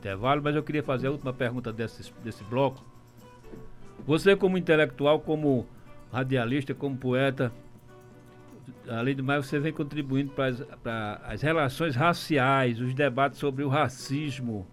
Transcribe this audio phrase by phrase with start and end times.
[0.00, 2.82] intervalo, mas eu queria fazer a última pergunta desse, desse bloco.
[4.06, 5.66] Você, como intelectual, como
[6.10, 7.52] radialista, como poeta,
[8.88, 14.66] além do mais, você vem contribuindo para as relações raciais, os debates sobre o racismo,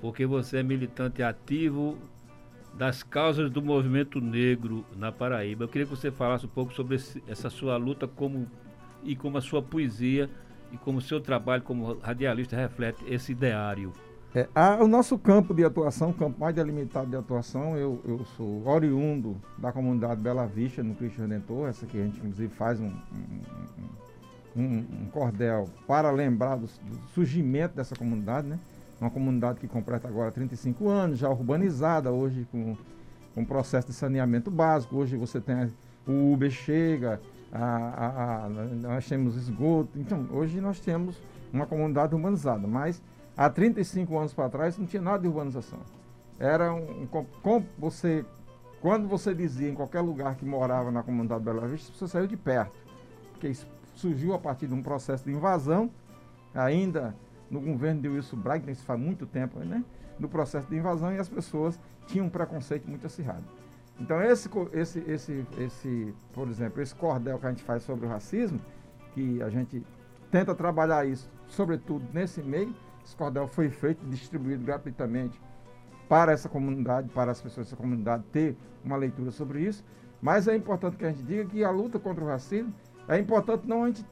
[0.00, 1.96] porque você é militante ativo
[2.74, 5.64] das causas do movimento negro na Paraíba.
[5.64, 8.50] Eu queria que você falasse um pouco sobre esse, essa sua luta como,
[9.04, 10.28] e como a sua poesia
[10.72, 13.92] e como o seu trabalho como radialista reflete esse ideário.
[14.34, 18.24] É, a, o nosso campo de atuação, o campo mais delimitado de atuação, eu, eu
[18.34, 21.68] sou oriundo da comunidade Bela Vista, no Cristo Redentor.
[21.68, 22.86] Essa aqui a gente, inclusive, faz um,
[24.56, 28.58] um, um, um cordel para lembrar do, do, surgimento dessa comunidade, né?
[28.98, 32.74] Uma comunidade que completa agora 35 anos, já urbanizada, hoje com,
[33.34, 34.96] com processo de saneamento básico.
[34.96, 35.70] Hoje você tem
[36.06, 37.20] o Uber chega,
[37.52, 39.90] a, a, a, nós temos esgoto.
[39.96, 41.20] Então, hoje nós temos
[41.52, 43.02] uma comunidade urbanizada, mas
[43.36, 45.80] há 35 anos para trás não tinha nada de urbanização.
[46.38, 47.08] Era um,
[47.44, 48.24] um, você,
[48.80, 52.36] quando você dizia em qualquer lugar que morava na comunidade Bela Vista, você saiu de
[52.36, 52.72] perto,
[53.32, 53.52] porque
[53.94, 55.90] surgiu a partir de um processo de invasão,
[56.54, 57.14] ainda
[57.50, 59.84] no governo de Wilson Braga, isso faz muito tempo, né?
[60.18, 63.44] No processo de invasão e as pessoas tinham um preconceito muito acirrado.
[64.00, 68.08] Então esse, esse, esse, esse, por exemplo, esse cordel que a gente faz sobre o
[68.08, 68.60] racismo,
[69.14, 69.84] que a gente
[70.30, 75.40] tenta trabalhar isso, sobretudo nesse meio, esse cordel foi feito, distribuído gratuitamente
[76.08, 79.84] para essa comunidade, para as pessoas dessa comunidade ter uma leitura sobre isso.
[80.20, 82.72] Mas é importante que a gente diga que a luta contra o racismo
[83.08, 84.06] é importante não a gente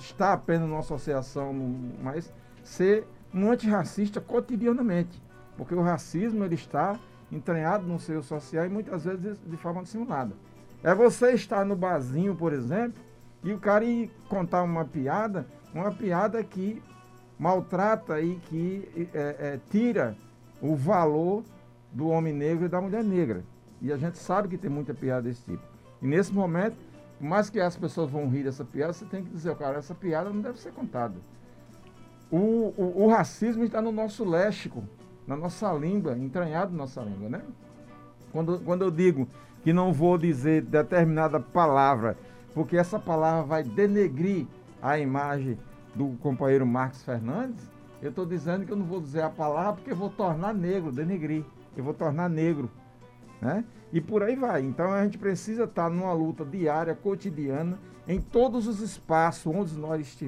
[0.00, 1.54] estar apenas numa associação,
[2.02, 5.22] mas ser um antirracista cotidianamente.
[5.56, 6.98] Porque o racismo ele está
[7.32, 10.34] entranhado no seio social e muitas vezes de forma dissimulada.
[10.82, 13.02] É você estar no barzinho, por exemplo,
[13.42, 16.82] e o cara ir contar uma piada, uma piada que
[17.38, 20.16] maltrata e que é, é, tira
[20.60, 21.44] o valor
[21.92, 23.44] do homem negro e da mulher negra.
[23.80, 25.62] E a gente sabe que tem muita piada desse tipo.
[26.00, 26.76] E nesse momento,
[27.18, 29.94] por mais que as pessoas vão rir dessa piada, você tem que dizer, cara, essa
[29.94, 31.14] piada não deve ser contada.
[32.30, 34.82] O, o, o racismo está no nosso léxico,
[35.26, 37.42] na nossa língua, entranhado na nossa língua, né?
[38.32, 39.28] Quando, quando eu digo
[39.62, 42.16] que não vou dizer determinada palavra,
[42.54, 44.46] porque essa palavra vai denegrir
[44.82, 45.58] a imagem
[45.96, 47.70] do companheiro Marcos Fernandes,
[48.02, 50.92] eu estou dizendo que eu não vou dizer a palavra porque eu vou tornar negro,
[50.92, 51.44] denegrir.
[51.76, 52.70] Eu vou tornar negro.
[53.40, 53.64] Né?
[53.92, 54.62] E por aí vai.
[54.62, 60.06] Então a gente precisa estar numa luta diária, cotidiana, em todos os espaços onde nós
[60.06, 60.24] estivermos